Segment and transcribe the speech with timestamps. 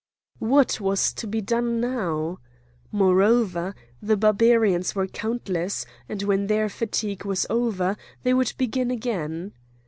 [0.39, 2.39] What was to be done now?
[2.91, 9.53] Moreover, the Barbarians were countless, and when their fatigue was over they would begin again.